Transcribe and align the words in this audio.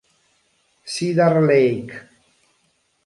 Cedar 0.93 1.37
Lake 1.45 1.93